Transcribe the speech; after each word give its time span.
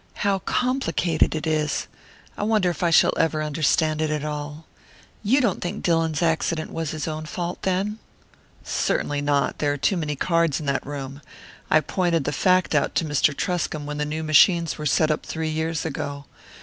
"How 0.25 0.39
complicated 0.39 1.35
it 1.35 1.45
is! 1.45 1.85
I 2.35 2.41
wonder 2.41 2.71
if 2.71 2.81
I 2.81 2.89
shall 2.89 3.13
ever 3.19 3.43
understand 3.43 4.01
it 4.01 4.25
all. 4.25 4.65
You 5.21 5.39
don't 5.41 5.61
think 5.61 5.83
Dillon's 5.83 6.23
accident 6.23 6.71
was 6.73 6.89
his 6.89 7.07
own 7.07 7.27
fault, 7.27 7.61
then?" 7.61 7.99
"Certainly 8.63 9.21
not; 9.21 9.59
there 9.59 9.73
are 9.73 9.77
too 9.77 9.97
many 9.97 10.15
cards 10.15 10.59
in 10.59 10.65
that 10.65 10.87
room. 10.87 11.21
I 11.69 11.81
pointed 11.81 12.21
out 12.23 12.23
the 12.23 12.31
fact 12.33 12.71
to 12.71 13.05
Mr. 13.05 13.37
Truscomb 13.37 13.85
when 13.85 13.99
the 13.99 14.03
new 14.05 14.23
machines 14.23 14.75
were 14.79 14.87
set 14.87 15.11
up 15.11 15.23
three 15.23 15.49
years 15.49 15.85
ago. 15.85 16.25